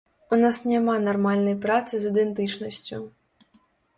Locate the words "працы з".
1.65-2.11